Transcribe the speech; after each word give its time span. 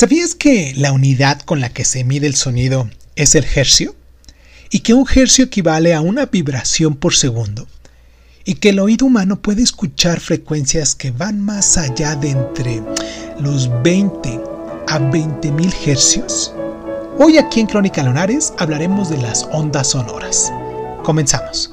¿Sabías 0.00 0.36
que 0.36 0.74
la 0.76 0.92
unidad 0.92 1.40
con 1.40 1.58
la 1.58 1.70
que 1.70 1.84
se 1.84 2.04
mide 2.04 2.28
el 2.28 2.36
sonido 2.36 2.88
es 3.16 3.34
el 3.34 3.44
hercio? 3.52 3.96
Y 4.70 4.78
que 4.78 4.94
un 4.94 5.04
hercio 5.12 5.46
equivale 5.46 5.92
a 5.92 6.00
una 6.00 6.26
vibración 6.26 6.94
por 6.94 7.16
segundo. 7.16 7.66
Y 8.44 8.54
que 8.54 8.68
el 8.68 8.78
oído 8.78 9.06
humano 9.06 9.42
puede 9.42 9.64
escuchar 9.64 10.20
frecuencias 10.20 10.94
que 10.94 11.10
van 11.10 11.40
más 11.40 11.76
allá 11.76 12.14
de 12.14 12.30
entre 12.30 12.80
los 13.40 13.68
20 13.82 14.40
a 14.86 15.00
20 15.00 15.50
mil 15.50 15.74
hercios. 15.84 16.54
Hoy 17.18 17.36
aquí 17.38 17.58
en 17.58 17.66
Crónica 17.66 18.04
Lunares 18.04 18.52
hablaremos 18.56 19.10
de 19.10 19.18
las 19.18 19.48
ondas 19.50 19.88
sonoras. 19.88 20.52
Comenzamos. 21.02 21.72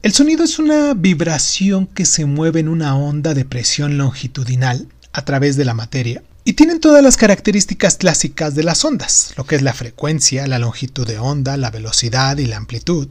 El 0.00 0.12
sonido 0.12 0.44
es 0.44 0.60
una 0.60 0.94
vibración 0.94 1.88
que 1.88 2.06
se 2.06 2.24
mueve 2.24 2.60
en 2.60 2.68
una 2.68 2.96
onda 2.96 3.34
de 3.34 3.44
presión 3.44 3.98
longitudinal 3.98 4.86
a 5.12 5.24
través 5.24 5.56
de 5.56 5.64
la 5.64 5.74
materia 5.74 6.22
y 6.48 6.52
tienen 6.52 6.78
todas 6.78 7.02
las 7.02 7.16
características 7.16 7.96
clásicas 7.96 8.54
de 8.54 8.62
las 8.62 8.84
ondas, 8.84 9.34
lo 9.36 9.44
que 9.44 9.56
es 9.56 9.62
la 9.62 9.74
frecuencia, 9.74 10.46
la 10.46 10.60
longitud 10.60 11.04
de 11.04 11.18
onda, 11.18 11.56
la 11.56 11.72
velocidad 11.72 12.38
y 12.38 12.46
la 12.46 12.56
amplitud. 12.56 13.08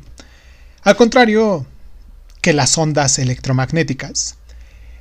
Al 0.84 0.96
contrario 0.96 1.66
que 2.40 2.54
las 2.54 2.78
ondas 2.78 3.20
electromagnéticas, 3.20 4.38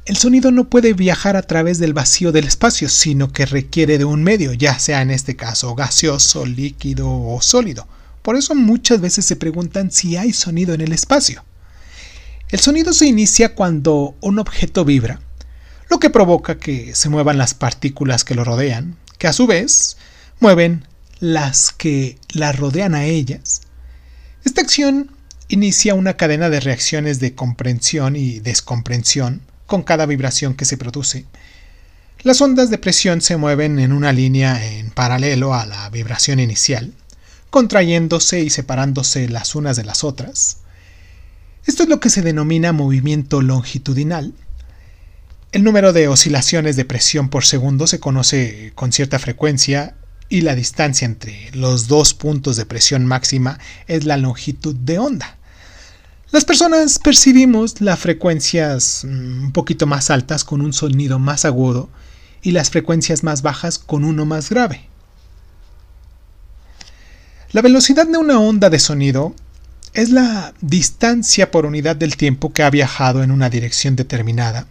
el 0.05 0.17
sonido 0.17 0.51
no 0.51 0.69
puede 0.69 0.95
viajar 0.95 1.37
a 1.37 1.43
través 1.43 1.79
del 1.79 1.93
vacío 1.95 2.33
del 2.33 2.49
espacio, 2.49 2.89
sino 2.89 3.33
que 3.33 3.47
requiere 3.47 3.99
de 3.99 4.05
un 4.05 4.25
medio, 4.25 4.53
ya 4.53 4.81
sea 4.81 5.01
en 5.01 5.13
este 5.13 5.37
caso 5.37 5.77
gaseoso, 5.77 6.45
líquido 6.45 7.09
o 7.09 7.41
sólido. 7.41 7.87
Por 8.23 8.35
eso 8.35 8.57
muchas 8.57 9.01
veces 9.01 9.25
se 9.25 9.37
preguntan 9.37 9.93
si 9.93 10.17
hay 10.17 10.33
sonido 10.33 10.75
en 10.75 10.81
el 10.81 10.93
espacio. 10.93 11.45
El 12.49 12.59
sonido 12.59 12.95
se 12.95 13.07
inicia 13.07 13.55
cuando 13.55 14.17
un 14.21 14.41
objeto 14.41 14.85
vibra, 14.85 15.21
lo 15.95 16.01
que 16.01 16.11
provoca 16.11 16.59
que 16.59 16.93
se 16.97 17.09
muevan 17.09 17.39
las 17.39 17.55
partículas 17.55 18.25
que 18.25 18.35
lo 18.35 18.43
rodean, 18.43 18.97
que 19.17 19.29
a 19.29 19.33
su 19.33 19.47
vez 19.47 19.97
mueven 20.41 20.89
las 21.21 21.71
que 21.71 22.19
la 22.33 22.51
rodean 22.51 22.97
a 22.97 23.05
ellas. 23.05 23.61
Esta 24.45 24.61
acción 24.61 25.13
inicia 25.47 25.95
una 25.95 26.17
cadena 26.17 26.51
de 26.51 26.59
reacciones 26.59 27.21
de 27.21 27.37
comprensión 27.37 28.17
y 28.17 28.41
descomprensión 28.41 29.43
con 29.67 29.85
cada 29.85 30.05
vibración 30.07 30.55
que 30.55 30.65
se 30.65 30.77
produce. 30.77 31.27
Las 32.25 32.41
ondas 32.41 32.71
de 32.71 32.79
presión 32.79 33.21
se 33.21 33.37
mueven 33.37 33.79
en 33.79 33.93
una 33.93 34.13
línea 34.13 34.67
en 34.67 34.91
paralelo 34.91 35.55
a 35.55 35.65
la 35.65 35.89
vibración 35.91 36.41
inicial, 36.41 36.93
contrayéndose 37.51 38.41
y 38.41 38.51
separándose 38.51 39.29
las 39.29 39.55
unas 39.55 39.77
de 39.77 39.85
las 39.85 40.03
otras. 40.03 40.57
Esto 41.67 41.85
es 41.85 41.89
lo 41.89 42.01
que 42.01 42.11
se 42.11 42.23
denomina 42.23 42.73
movimiento 42.73 43.43
longitudinal. 43.43 44.35
El 45.55 45.63
número 45.63 45.93
de 45.93 46.09
oscilaciones 46.09 46.75
de 46.75 46.85
presión 46.85 47.29
por 47.29 47.45
segundo 47.45 47.87
se 47.87 48.01
conoce 48.01 48.73
con 48.75 48.91
cierta 48.91 49.21
frecuencia 49.21 49.95
y 50.29 50.41
la 50.41 50.57
distancia 50.57 51.07
entre 51.07 51.53
los 51.53 51.87
dos 51.87 52.13
puntos 52.13 52.57
de 52.57 52.67
presión 52.67 53.07
máxima 53.07 53.61
es 53.87 54.05
la 54.05 54.17
longitud 54.17 54.75
de 54.75 54.99
onda. 54.99 55.39
Las 56.33 56.45
personas 56.45 56.99
percibimos 56.99 57.81
las 57.81 58.01
frecuencias 58.01 59.05
mm, 59.05 59.45
un 59.45 59.53
poquito 59.53 59.87
más 59.87 60.11
altas 60.11 60.43
con 60.43 60.61
un 60.61 60.73
sonido 60.73 61.21
más 61.21 61.45
agudo 61.45 61.89
y 62.43 62.51
las 62.51 62.71
frecuencias 62.71 63.23
más 63.23 63.43
bajas 63.43 63.79
con 63.79 64.03
uno 64.03 64.27
más 64.27 64.51
grave. 64.51 64.89
La 67.53 67.63
velocidad 67.63 68.09
de 68.09 68.19
una 68.19 68.41
onda 68.41 68.71
de 68.71 68.81
sonido 68.81 69.37
es 69.93 70.11
la 70.11 70.53
distancia 70.61 71.53
por 71.53 71.65
unidad 71.65 71.95
del 71.95 72.17
tiempo 72.17 72.53
que 72.53 72.65
ha 72.65 72.71
viajado 72.71 73.23
en 73.23 73.31
una 73.31 73.51
dirección 73.51 73.95
determinada. 73.95 74.67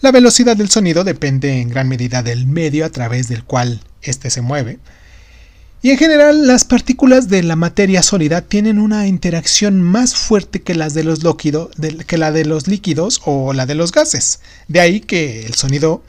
La 0.00 0.12
velocidad 0.12 0.56
del 0.56 0.70
sonido 0.70 1.02
depende 1.02 1.60
en 1.60 1.70
gran 1.70 1.88
medida 1.88 2.22
del 2.22 2.46
medio 2.46 2.84
a 2.84 2.90
través 2.90 3.28
del 3.28 3.42
cual 3.42 3.80
éste 4.02 4.30
se 4.30 4.42
mueve. 4.42 4.78
Y 5.82 5.90
en 5.90 5.98
general 5.98 6.46
las 6.46 6.64
partículas 6.64 7.28
de 7.28 7.42
la 7.42 7.56
materia 7.56 8.02
sólida 8.02 8.42
tienen 8.42 8.78
una 8.78 9.06
interacción 9.06 9.80
más 9.82 10.14
fuerte 10.14 10.62
que, 10.62 10.74
las 10.74 10.94
de 10.94 11.04
los 11.04 11.20
que 12.06 12.18
la 12.18 12.32
de 12.32 12.44
los 12.44 12.68
líquidos 12.68 13.20
o 13.24 13.52
la 13.52 13.66
de 13.66 13.74
los 13.74 13.90
gases. 13.90 14.40
De 14.68 14.80
ahí 14.80 15.00
que 15.00 15.46
el 15.46 15.54
sonido 15.54 16.02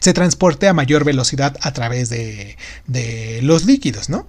se 0.00 0.12
transporte 0.12 0.68
a 0.68 0.72
mayor 0.72 1.04
velocidad 1.04 1.56
a 1.62 1.72
través 1.72 2.10
de, 2.10 2.56
de 2.86 3.40
los 3.42 3.64
líquidos, 3.64 4.08
¿no? 4.08 4.26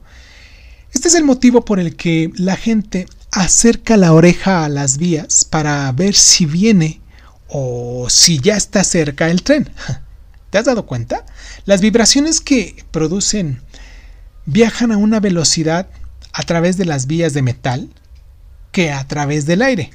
Este 0.93 1.07
es 1.07 1.15
el 1.15 1.23
motivo 1.23 1.65
por 1.65 1.79
el 1.79 1.95
que 1.95 2.31
la 2.35 2.55
gente 2.55 3.07
acerca 3.31 3.95
la 3.95 4.13
oreja 4.13 4.65
a 4.65 4.69
las 4.69 4.97
vías 4.97 5.45
para 5.45 5.91
ver 5.91 6.15
si 6.15 6.45
viene 6.45 7.00
o 7.51 8.07
si 8.09 8.39
ya 8.39 8.55
está 8.55 8.83
cerca 8.83 9.29
el 9.29 9.43
tren. 9.43 9.69
¿Te 10.49 10.57
has 10.57 10.65
dado 10.65 10.85
cuenta? 10.85 11.25
Las 11.65 11.81
vibraciones 11.81 12.41
que 12.41 12.83
producen 12.91 13.61
viajan 14.45 14.91
a 14.91 14.97
una 14.97 15.19
velocidad 15.19 15.87
a 16.33 16.43
través 16.43 16.77
de 16.77 16.85
las 16.85 17.07
vías 17.07 17.33
de 17.33 17.41
metal 17.41 17.89
que 18.71 18.91
a 18.91 19.05
través 19.07 19.45
del 19.45 19.61
aire. 19.61 19.91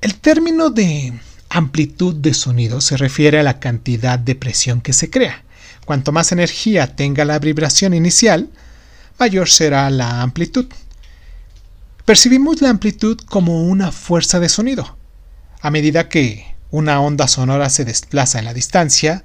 El 0.00 0.14
término 0.14 0.70
de 0.70 1.12
amplitud 1.48 2.14
de 2.14 2.34
sonido 2.34 2.80
se 2.80 2.96
refiere 2.96 3.40
a 3.40 3.42
la 3.42 3.58
cantidad 3.58 4.18
de 4.18 4.36
presión 4.36 4.80
que 4.80 4.92
se 4.92 5.10
crea. 5.10 5.44
Cuanto 5.84 6.12
más 6.12 6.30
energía 6.30 6.94
tenga 6.94 7.24
la 7.24 7.38
vibración 7.40 7.94
inicial, 7.94 8.48
mayor 9.18 9.48
será 9.48 9.90
la 9.90 10.22
amplitud. 10.22 10.66
Percibimos 12.04 12.62
la 12.62 12.70
amplitud 12.70 13.18
como 13.28 13.64
una 13.64 13.92
fuerza 13.92 14.38
de 14.38 14.48
sonido. 14.48 14.99
A 15.60 15.70
medida 15.70 16.08
que 16.08 16.54
una 16.70 17.00
onda 17.00 17.28
sonora 17.28 17.68
se 17.70 17.84
desplaza 17.84 18.38
en 18.38 18.44
la 18.44 18.54
distancia, 18.54 19.24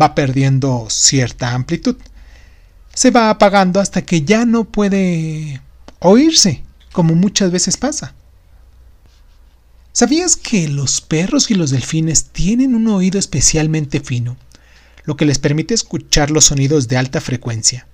va 0.00 0.14
perdiendo 0.14 0.86
cierta 0.90 1.54
amplitud. 1.54 1.96
Se 2.94 3.10
va 3.10 3.30
apagando 3.30 3.80
hasta 3.80 4.02
que 4.02 4.22
ya 4.22 4.44
no 4.44 4.64
puede 4.64 5.60
oírse, 6.00 6.62
como 6.92 7.14
muchas 7.14 7.50
veces 7.50 7.76
pasa. 7.76 8.14
¿Sabías 9.92 10.36
que 10.36 10.68
los 10.68 11.00
perros 11.00 11.50
y 11.50 11.54
los 11.54 11.70
delfines 11.70 12.26
tienen 12.26 12.74
un 12.74 12.88
oído 12.88 13.18
especialmente 13.18 14.00
fino, 14.00 14.36
lo 15.04 15.16
que 15.16 15.24
les 15.24 15.38
permite 15.38 15.74
escuchar 15.74 16.30
los 16.30 16.46
sonidos 16.46 16.88
de 16.88 16.96
alta 16.96 17.20
frecuencia? 17.20 17.86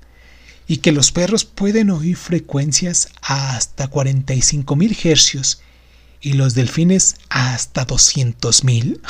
y 0.67 0.79
que 0.79 0.93
los 0.93 1.13
perros 1.13 1.45
pueden 1.45 1.91
oír 1.91 2.17
frecuencias 2.17 3.09
hasta 3.23 3.91
45.000 3.91 5.05
hercios 5.05 5.61
y 6.25 6.33
los 6.33 6.55
delfines 6.55 7.17
hasta 7.29 7.87
200.000. 7.87 9.01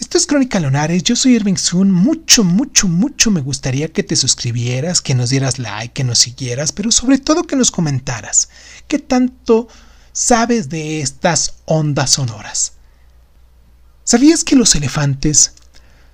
Esto 0.00 0.18
es 0.18 0.26
Crónica 0.26 0.58
Lunares, 0.60 1.02
yo 1.02 1.16
soy 1.16 1.34
Irving 1.34 1.56
Sun, 1.56 1.90
mucho, 1.90 2.44
mucho, 2.44 2.88
mucho 2.88 3.30
me 3.30 3.40
gustaría 3.40 3.92
que 3.92 4.02
te 4.02 4.16
suscribieras, 4.16 5.00
que 5.00 5.14
nos 5.14 5.30
dieras 5.30 5.58
like, 5.58 5.92
que 5.92 6.04
nos 6.04 6.18
siguieras, 6.18 6.72
pero 6.72 6.90
sobre 6.90 7.18
todo 7.18 7.44
que 7.44 7.56
nos 7.56 7.70
comentaras 7.70 8.48
qué 8.88 8.98
tanto 8.98 9.68
sabes 10.12 10.68
de 10.68 11.00
estas 11.00 11.54
ondas 11.64 12.10
sonoras. 12.10 12.72
¿Sabías 14.04 14.44
que 14.44 14.56
los 14.56 14.74
elefantes 14.74 15.54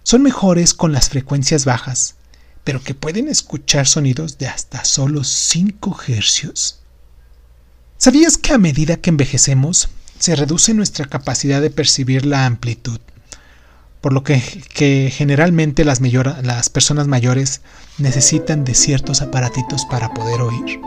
son 0.03 0.22
mejores 0.22 0.75
con 0.75 0.93
las 0.93 1.09
frecuencias 1.09 1.65
bajas 1.65 2.16
pero 2.65 2.82
que 2.82 2.94
pueden 2.94 3.28
escuchar 3.28 3.87
sonidos 3.87 4.38
de 4.38 4.47
hasta 4.47 4.84
solo 4.84 5.25
5 5.25 6.00
hercios. 6.09 6.80
¿Sabías 8.03 8.38
que 8.38 8.55
a 8.55 8.59
medida 8.59 8.97
que 8.97 9.11
envejecemos 9.11 9.91
se 10.19 10.34
reduce 10.34 10.72
nuestra 10.72 11.05
capacidad 11.05 11.61
de 11.61 11.69
percibir 11.69 12.25
la 12.25 12.47
amplitud? 12.47 12.99
Por 14.00 14.15
lo 14.15 14.25
que, 14.25 14.41
generalmente 15.15 15.84
las, 15.84 16.00
las 16.00 16.71
personas 16.71 17.09
mayores 17.09 17.61
necesitan 17.99 18.65
de 18.65 18.72
ciertos 18.72 19.21
aparatitos 19.21 19.84
para 19.84 20.15
poder 20.15 20.41
oír. 20.41 20.81